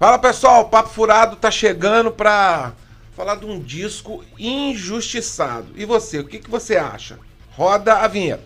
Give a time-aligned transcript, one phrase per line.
[0.00, 2.72] Fala pessoal, o Papo Furado tá chegando pra
[3.14, 5.74] falar de um disco injustiçado.
[5.76, 7.18] E você, o que, que você acha?
[7.50, 8.42] Roda a vinheta.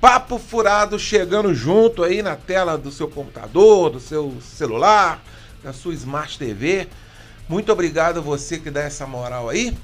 [0.00, 5.20] Papo Furado chegando junto aí na tela do seu computador, do seu celular,
[5.64, 6.86] da sua Smart TV.
[7.48, 9.76] Muito obrigado a você que dá essa moral aí.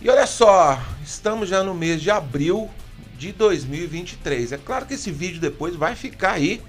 [0.00, 2.68] E olha só, estamos já no mês de abril
[3.20, 4.52] de 2023.
[4.52, 6.62] É claro que esse vídeo depois vai ficar aí.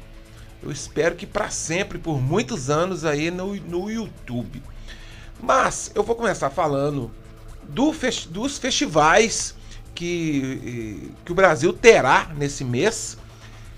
[0.62, 4.62] Eu espero que para sempre, por muitos anos aí no, no YouTube.
[5.42, 7.10] Mas eu vou começar falando
[7.64, 7.94] do
[8.30, 9.56] dos festivais
[9.96, 13.18] que, que o Brasil terá nesse mês.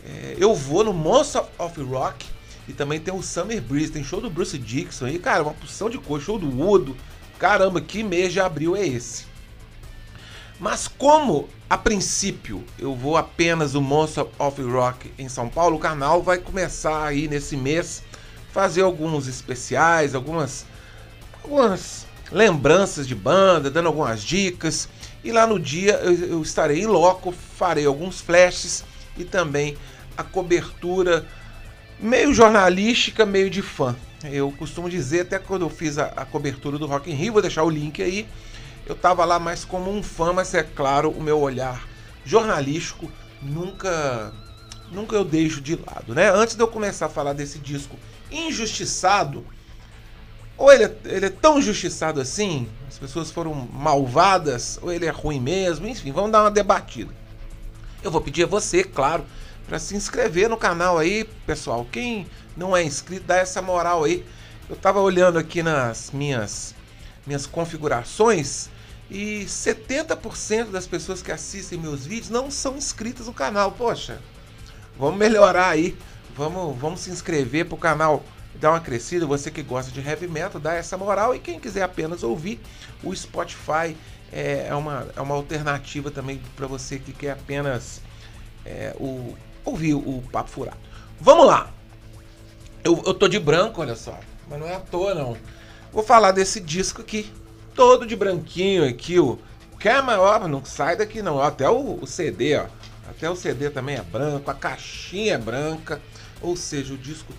[0.03, 2.25] É, eu vou no Monster of Rock
[2.67, 3.91] e também tem o Summer Breeze.
[3.91, 6.25] Tem show do Bruce Dixon aí, cara, uma porção de coisa.
[6.25, 6.97] Show do Udo.
[7.37, 9.31] Caramba, que mês de abril é esse?
[10.63, 15.79] Mas como a princípio eu vou apenas no Monster of Rock em São Paulo, o
[15.79, 18.01] canal vai começar aí nesse mês
[18.53, 20.65] fazer alguns especiais, algumas
[21.43, 24.87] algumas lembranças de banda, dando algumas dicas.
[25.21, 28.85] E lá no dia eu, eu estarei em loco, farei alguns flashes
[29.17, 29.75] e também
[30.15, 31.27] a cobertura
[31.99, 33.93] meio jornalística, meio de fã.
[34.23, 37.41] Eu costumo dizer, até quando eu fiz a, a cobertura do Rock in Rio, vou
[37.41, 38.25] deixar o link aí,
[38.85, 41.87] eu estava lá mais como um fã, mas é claro, o meu olhar
[42.25, 44.33] jornalístico nunca
[44.91, 46.29] nunca eu deixo de lado, né?
[46.29, 47.97] Antes de eu começar a falar desse disco
[48.31, 49.45] injustiçado,
[50.55, 55.09] ou ele é, ele é tão injustiçado assim, as pessoas foram malvadas, ou ele é
[55.09, 57.13] ruim mesmo, enfim, vamos dar uma debatida.
[58.03, 59.25] Eu vou pedir a você, claro,
[59.67, 61.87] para se inscrever no canal aí, pessoal.
[61.91, 64.23] Quem não é inscrito, dá essa moral aí.
[64.69, 66.75] Eu tava olhando aqui nas minhas
[67.25, 68.69] minhas configurações
[69.13, 73.71] e 70% das pessoas que assistem meus vídeos não são inscritas no canal.
[73.71, 74.19] Poxa,
[74.97, 75.95] vamos melhorar aí.
[76.35, 78.23] Vamos, vamos se inscrever pro canal
[78.55, 79.27] dar uma crescida.
[79.27, 81.35] Você que gosta de heavy metal, dá essa moral.
[81.35, 82.59] E quem quiser apenas ouvir,
[83.03, 83.95] o Spotify
[84.31, 88.01] é, é uma, é uma alternativa também para você que quer apenas
[88.65, 90.77] é, o, ouvir o Papo Furado.
[91.21, 91.71] Vamos lá!
[92.83, 94.19] Eu, eu tô de branco, olha só.
[94.49, 95.37] Mas não é à toa, não.
[95.91, 97.31] Vou falar desse disco aqui
[97.75, 99.39] todo de branquinho aqui, o
[99.79, 102.67] Camera, ó, não sai daqui não, até o, o, CD, ó,
[103.09, 106.01] até o CD também é branco, a caixinha é branca,
[106.41, 107.33] ou seja, o disco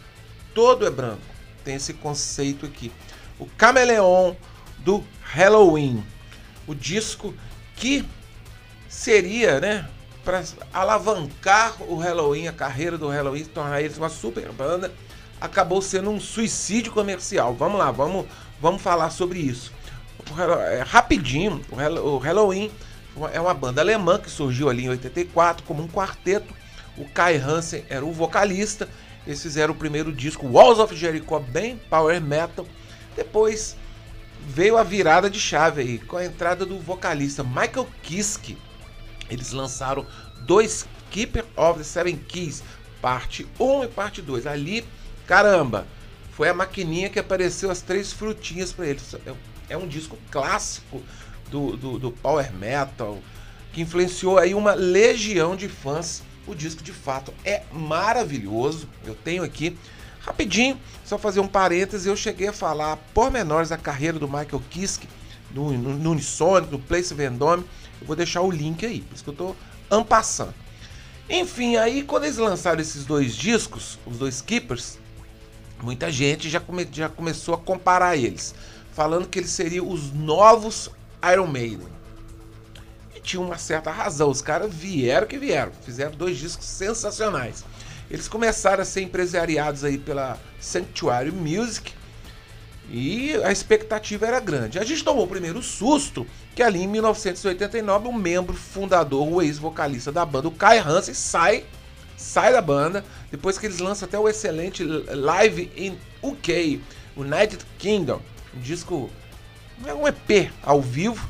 [0.53, 1.23] todo é branco.
[1.65, 2.93] Tem esse conceito aqui.
[3.39, 4.35] O Cameleon
[4.79, 6.05] do Halloween,
[6.67, 7.35] o disco
[7.77, 8.07] que
[8.89, 9.89] seria, né,
[10.23, 14.93] para alavancar o Halloween, a carreira do Halloween, tornar eles uma super banda,
[15.41, 17.55] acabou sendo um suicídio comercial.
[17.55, 18.27] Vamos lá, vamos,
[18.61, 19.73] vamos falar sobre isso
[20.71, 22.71] é, rapidinho, o Halloween
[23.33, 26.53] é uma banda alemã que surgiu ali em 84 como um quarteto.
[26.97, 28.89] O Kai Hansen era o vocalista.
[29.27, 32.67] Eles fizeram o primeiro disco, Walls of Jericho, bem power metal.
[33.17, 33.77] Depois
[34.47, 38.59] veio a virada de chave aí, com a entrada do vocalista Michael Kiske.
[39.31, 40.07] Eles lançaram
[40.43, 42.63] dois Keeper of the Seven Keys,
[43.01, 44.47] parte 1 e parte 2.
[44.47, 44.85] Ali,
[45.27, 45.87] caramba,
[46.33, 49.15] foi a maquininha que apareceu as três frutinhas para eles
[49.75, 51.03] é um disco clássico
[51.51, 53.19] do, do, do, power metal
[53.73, 56.23] que influenciou aí uma legião de fãs.
[56.47, 58.89] O disco de fato é maravilhoso.
[59.05, 59.77] Eu tenho aqui
[60.21, 65.07] rapidinho, só fazer um parêntese, eu cheguei a falar pormenores da carreira do Michael Kiske
[65.51, 67.65] no, no, no Unisonic, no Place Vendome.
[68.01, 69.57] Eu vou deixar o link aí, por isso que eu tô
[69.91, 70.55] ampassando.
[71.29, 74.99] Enfim, aí quando eles lançaram esses dois discos, os dois Keepers,
[75.83, 78.55] muita gente já, come, já começou a comparar eles
[78.95, 80.89] falando que eles seriam os novos
[81.33, 81.89] Iron Maiden.
[83.15, 87.65] E tinha uma certa razão, os caras vieram que vieram, fizeram dois discos sensacionais.
[88.11, 91.93] Eles começaram a ser empresariados aí pela Sanctuary Music
[92.91, 94.79] e a expectativa era grande.
[94.79, 99.43] A gente tomou o primeiro susto que ali em 1989 o um membro fundador, o
[99.43, 101.65] ex-vocalista da banda, o Kai Hansen, sai,
[102.17, 106.81] sai da banda, depois que eles lançam até o excelente Live in UK,
[107.17, 108.21] United Kingdom,
[108.57, 109.11] um disco,
[109.87, 111.29] é um EP ao vivo.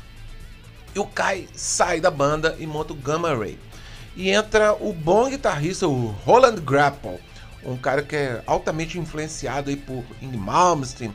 [0.93, 3.59] E o Kai sai da banda e monta o Gamma Ray.
[4.15, 7.19] E entra o bom guitarrista, o Roland Grapple,
[7.65, 11.13] um cara que é altamente influenciado aí por Ing Malmsteen,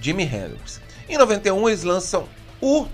[0.00, 0.80] Jimi Hendrix.
[1.08, 2.26] Em 91 eles lançam
[2.60, 2.86] o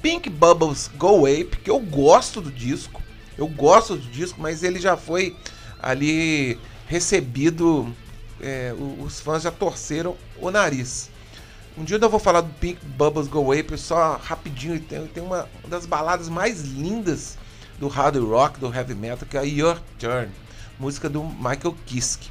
[0.00, 3.02] Pink Bubbles Go Ape, que eu gosto do disco.
[3.36, 5.36] Eu gosto do disco, mas ele já foi
[5.82, 7.94] ali recebido.
[8.40, 11.10] É, os fãs já torceram o nariz.
[11.76, 14.80] Um dia eu vou falar do Pink Bubbles Go Away, só rapidinho.
[14.80, 17.36] Tem, tem uma, uma das baladas mais lindas
[17.80, 20.30] do hard rock, do heavy metal, que é Your Turn.
[20.78, 22.30] música do Michael Kiske.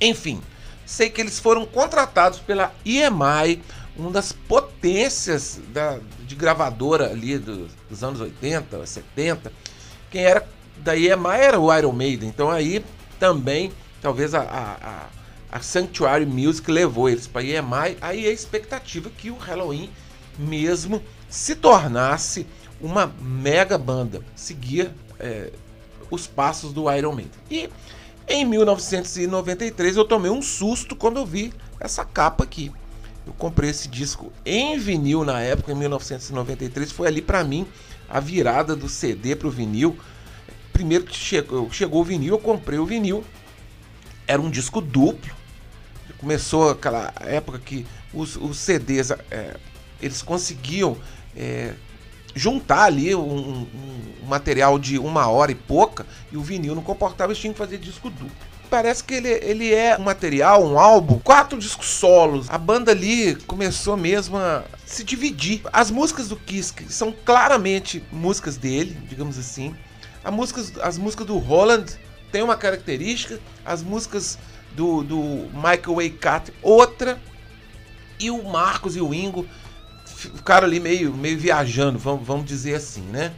[0.00, 0.42] Enfim,
[0.84, 3.62] sei que eles foram contratados pela EMI,
[3.96, 9.52] uma das potências da, de gravadora ali do, dos anos 80, 70.
[10.10, 10.46] Quem era
[10.78, 12.84] da EMI era o Iron Maiden, então aí
[13.20, 15.06] também talvez a, a, a
[15.60, 17.96] Sanctuary Music levou eles para a EMI.
[18.00, 19.90] Aí a expectativa que o Halloween
[20.38, 22.46] mesmo se tornasse
[22.80, 25.50] uma mega banda, seguia é,
[26.10, 27.32] os passos do Iron Maiden.
[27.50, 27.70] E
[28.28, 32.72] em 1993 eu tomei um susto quando eu vi essa capa aqui.
[33.26, 36.92] Eu comprei esse disco em vinil na época, em 1993.
[36.92, 37.66] Foi ali para mim
[38.08, 39.98] a virada do CD para o vinil.
[40.72, 43.24] Primeiro que chegou, chegou o vinil, eu comprei o vinil.
[44.26, 45.34] Era um disco duplo.
[46.26, 49.56] Começou aquela época que os, os CDs é,
[50.02, 50.96] eles conseguiam
[51.36, 51.72] é,
[52.34, 53.66] juntar ali um, um,
[54.24, 57.58] um, material de uma hora e pouca e o vinil não comportava, eles tinham que
[57.58, 58.28] fazer disco duplo.
[58.68, 62.50] Parece que ele, ele é um material, um álbum, quatro discos solos.
[62.50, 65.60] A banda ali começou mesmo a se dividir.
[65.72, 69.76] As músicas do Kiss são claramente músicas dele, digamos assim.
[70.24, 71.96] As músicas, as músicas do Holland
[72.32, 74.36] têm uma característica, as músicas
[74.76, 75.18] do, do
[75.54, 77.18] Michael Waycat outra,
[78.20, 79.46] e o Marcos e o Ingo
[80.04, 83.32] ficaram ali meio, meio viajando, vamos, vamos dizer assim, né?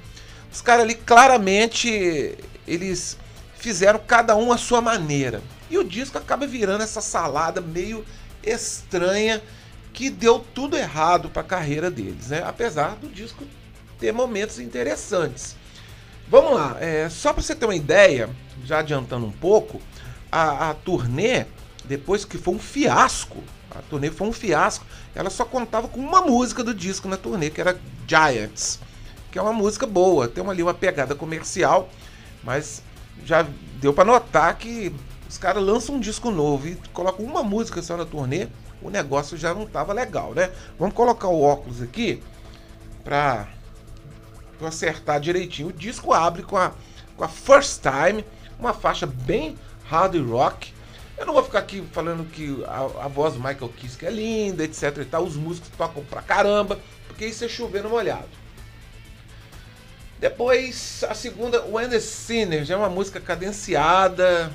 [0.53, 2.37] Os caras ali claramente
[2.67, 3.17] eles
[3.57, 5.43] fizeram cada um a sua maneira.
[5.71, 8.05] E o disco acaba virando essa salada meio
[8.43, 9.43] estranha
[9.93, 12.43] que deu tudo errado para a carreira deles, né?
[12.47, 13.45] Apesar do disco
[13.99, 15.57] ter momentos interessantes.
[16.29, 18.29] Vamos lá, é, só para você ter uma ideia,
[18.65, 19.81] já adiantando um pouco,
[20.31, 21.47] a, a turnê,
[21.85, 24.85] depois que foi um fiasco, a turnê foi um fiasco.
[25.15, 28.81] Ela só contava com uma música do disco na turnê, que era Giants,
[29.31, 31.89] que é uma música boa, tem ali uma pegada comercial,
[32.43, 32.83] mas
[33.25, 33.47] já
[33.81, 34.95] deu para notar que
[35.29, 38.49] os caras lançam um disco novo e colocam uma música só na turnê,
[38.81, 40.51] o negócio já não tava legal, né?
[40.79, 42.23] Vamos colocar o óculos aqui
[43.05, 43.49] para
[44.65, 45.69] acertar direitinho.
[45.69, 46.73] O disco abre com a,
[47.17, 48.25] com a First Time,
[48.59, 49.59] uma faixa bem
[49.89, 50.73] hard rock,
[51.17, 54.63] eu não vou ficar aqui falando que a, a voz do Michael Kiske é linda,
[54.63, 55.25] etc e tal.
[55.25, 58.29] Os músicos tocam pra caramba, porque isso é chover no molhado.
[60.21, 64.53] Depois, a segunda, When Sinner, já é uma música cadenciada,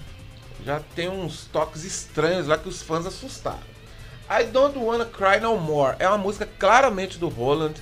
[0.65, 3.73] já tem uns toques estranhos lá que os fãs assustaram.
[4.29, 7.75] I Don't Wanna Cry No More é uma música claramente do Roland,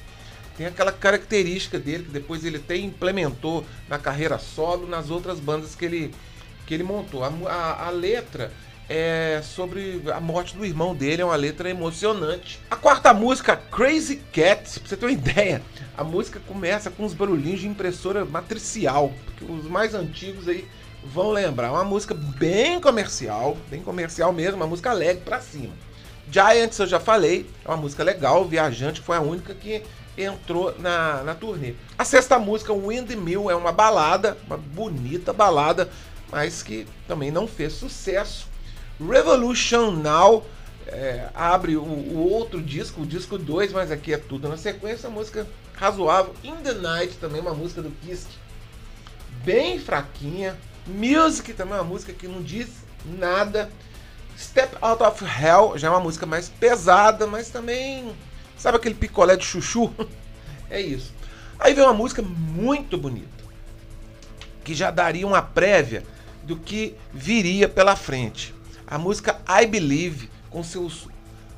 [0.57, 5.73] tem aquela característica dele que depois ele até implementou na carreira solo, nas outras bandas
[5.73, 6.13] que ele,
[6.65, 7.23] que ele montou.
[7.23, 8.51] A, a, a letra
[8.89, 12.59] é sobre a morte do irmão dele, é uma letra emocionante.
[12.69, 15.61] A quarta música, Crazy Cat, pra você ter uma ideia,
[15.97, 20.67] a música começa com uns barulhinhos de impressora matricial, que os mais antigos aí
[21.03, 21.71] vão lembrar.
[21.71, 25.73] Uma música bem comercial, bem comercial mesmo, uma música alegre pra cima.
[26.29, 29.83] Giants, eu já falei, é uma música legal, Viajante foi a única que
[30.17, 31.73] entrou na, na turnê.
[31.97, 35.89] A sexta música, Windmill, é uma balada, uma bonita balada,
[36.31, 38.47] mas que também não fez sucesso.
[38.99, 40.45] Revolution Now
[40.87, 45.09] é, abre o, o, outro disco, o disco 2, mas aqui é tudo na sequência,
[45.09, 46.33] música razoável.
[46.43, 48.27] In the Night também uma música do Kiss,
[49.43, 50.57] bem fraquinha.
[50.87, 52.69] Music também uma música que não diz
[53.05, 53.69] nada.
[54.37, 58.11] Step Out of Hell já é uma música mais pesada, mas também
[58.57, 59.93] sabe aquele picolé de chuchu?
[60.69, 61.13] é isso.
[61.59, 63.29] Aí vem uma música muito bonita,
[64.63, 66.03] que já daria uma prévia
[66.43, 68.53] do que viria pela frente.
[68.87, 71.07] A música I Believe, com seus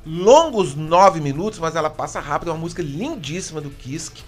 [0.06, 4.22] longos nove minutos, mas ela passa rápido, é uma música lindíssima do Kiske,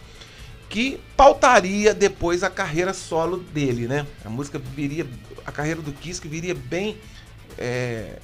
[0.68, 4.06] que pautaria depois a carreira solo dele, né?
[4.24, 5.06] A música viria,
[5.44, 6.96] a carreira do Kiske viria bem
[7.58, 8.18] é,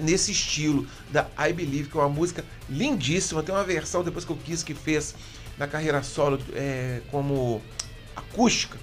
[0.00, 3.42] nesse estilo da I Believe, que é uma música lindíssima.
[3.42, 5.14] Tem uma versão depois que o Kiske fez
[5.58, 7.60] na carreira solo é, como
[8.14, 8.78] acústica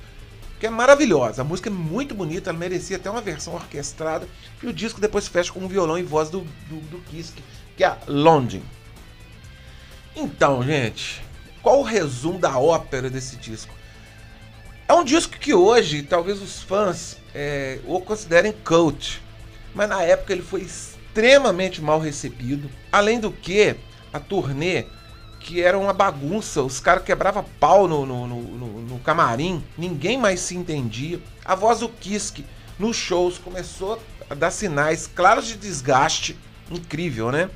[0.60, 1.42] que é maravilhosa.
[1.42, 4.28] A música é muito bonita, ela merecia até uma versão orquestrada.
[4.62, 7.34] E o disco depois fecha com um violão e voz do, do, do Kiss,
[7.76, 8.62] que é a London.
[10.16, 11.22] Então, gente,
[11.62, 13.74] qual o resumo da ópera desse disco?
[14.88, 19.22] É um disco que hoje talvez os fãs é, o considerem cult,
[19.74, 22.70] mas na época ele foi extremamente mal recebido.
[22.92, 23.76] Além do que,
[24.14, 24.86] a turnê
[25.46, 26.64] que era uma bagunça.
[26.64, 31.20] Os caras quebravam pau no, no, no, no, camarim, ninguém mais se entendia.
[31.46, 32.44] A voz do Kiske
[32.80, 36.36] nos shows começou a dar sinais claros de desgaste.
[36.72, 37.52] Incrível, né?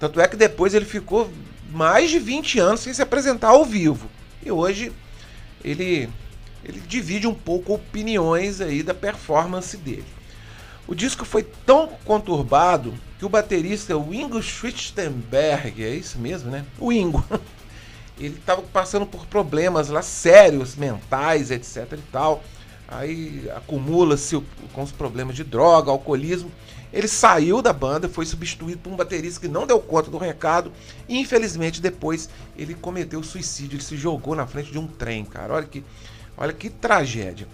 [0.00, 1.30] Tanto é que depois ele ficou
[1.70, 4.10] mais de 20 anos sem se apresentar ao vivo.
[4.42, 4.90] E hoje
[5.62, 6.08] ele
[6.64, 10.06] ele divide um pouco opiniões aí da performance dele.
[10.86, 16.64] O disco foi tão conturbado que o baterista o Ingo Schwittenberg, é isso mesmo, né?
[16.78, 17.24] O Ingo.
[18.18, 22.44] Ele estava passando por problemas lá sérios, mentais, etc e tal.
[22.86, 24.40] Aí acumula-se
[24.72, 26.52] com os problemas de droga, alcoolismo.
[26.92, 30.70] Ele saiu da banda, foi substituído por um baterista que não deu conta do recado
[31.08, 35.54] e infelizmente depois ele cometeu suicídio, ele se jogou na frente de um trem, cara.
[35.54, 35.82] Olha que,
[36.36, 37.48] olha que tragédia.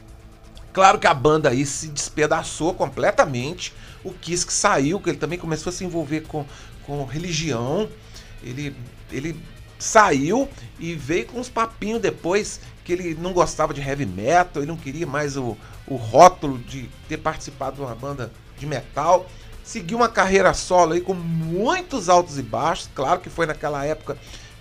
[0.72, 3.74] Claro que a banda aí se despedaçou completamente.
[4.04, 6.44] O Kiss que saiu, que ele também começou a se envolver com,
[6.86, 7.88] com religião.
[8.42, 8.74] Ele,
[9.10, 9.38] ele
[9.78, 10.48] saiu
[10.78, 14.76] e veio com uns papinhos depois que ele não gostava de heavy metal, ele não
[14.76, 19.26] queria mais o, o rótulo de ter participado de uma banda de metal.
[19.64, 22.88] Seguiu uma carreira solo aí com muitos altos e baixos.
[22.94, 24.16] Claro que foi naquela época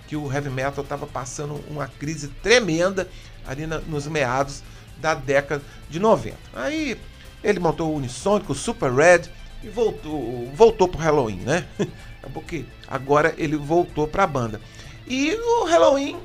[0.07, 3.07] que o heavy metal estava passando uma crise tremenda
[3.47, 4.63] ali na, nos meados
[4.99, 6.35] da década de 90.
[6.53, 6.97] Aí
[7.43, 9.23] ele montou o Unisonic, o Super Red
[9.63, 11.67] e voltou, voltou pro Halloween, né?
[12.33, 14.61] Porque agora ele voltou para a banda.
[15.07, 16.17] E o Halloween,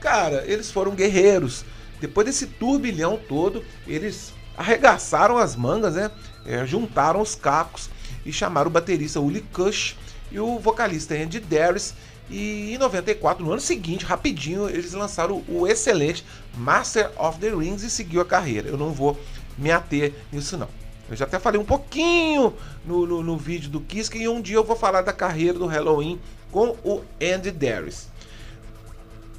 [0.00, 1.64] cara, eles foram guerreiros.
[2.00, 6.10] Depois desse turbilhão todo, eles arregaçaram as mangas, né?
[6.46, 7.90] É, juntaram os cacos
[8.24, 9.96] e chamaram o baterista Uli Kush
[10.30, 11.94] e o vocalista Andy Darius
[12.30, 16.24] e em 94, no ano seguinte, rapidinho, eles lançaram o excelente
[16.56, 18.68] Master of the Rings e seguiu a carreira.
[18.68, 19.18] Eu não vou
[19.58, 20.68] me ater nisso não.
[21.10, 22.54] Eu já até falei um pouquinho
[22.86, 25.66] no, no, no vídeo do Kiss e um dia eu vou falar da carreira do
[25.66, 26.20] Halloween
[26.52, 28.06] com o Andy Darius.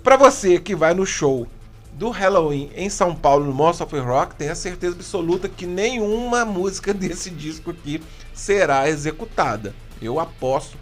[0.03, 1.48] Para você que vai no show
[1.93, 6.91] do Halloween em São Paulo no Monster of Rock, tenha certeza absoluta que nenhuma música
[6.93, 8.01] desse disco aqui
[8.33, 9.74] será executada.
[10.01, 10.77] Eu aposto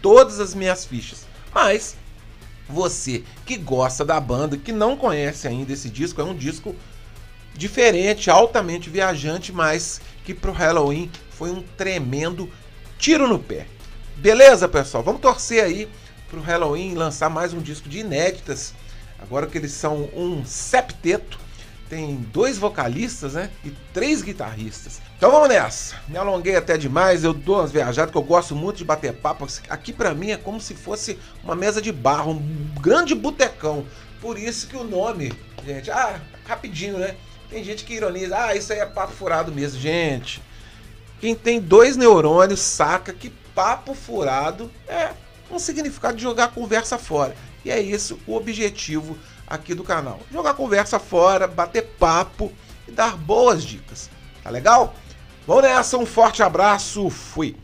[0.00, 1.30] todas as minhas fichas.
[1.54, 1.96] Mas
[2.68, 6.74] você que gosta da banda, que não conhece ainda esse disco, é um disco
[7.54, 12.48] diferente, altamente viajante, mas que pro Halloween foi um tremendo
[12.98, 13.66] tiro no pé.
[14.16, 15.02] Beleza, pessoal?
[15.02, 15.88] Vamos torcer aí
[16.28, 18.72] pro Halloween lançar mais um disco de inéditas.
[19.18, 21.38] Agora que eles são um septeto
[21.92, 23.50] tem dois vocalistas, né?
[23.62, 24.98] E três guitarristas.
[25.14, 25.94] Então vamos nessa.
[26.08, 29.46] Me alonguei até demais, eu dou umas viajadas que eu gosto muito de bater papo.
[29.68, 33.84] Aqui para mim é como se fosse uma mesa de barro, um grande botecão.
[34.22, 35.34] Por isso que o nome,
[35.66, 37.14] gente, ah, rapidinho, né?
[37.50, 39.78] Tem gente que ironiza, ah, isso aí é papo furado mesmo.
[39.78, 40.40] Gente,
[41.20, 45.10] quem tem dois neurônios saca que papo furado é
[45.50, 47.36] um significado de jogar a conversa fora.
[47.66, 49.18] E é isso o objetivo
[49.52, 50.18] aqui do canal.
[50.32, 52.50] Jogar conversa fora, bater papo
[52.88, 54.08] e dar boas dicas.
[54.42, 54.94] Tá legal?
[55.46, 57.61] Vamos nessa, um forte abraço, fui!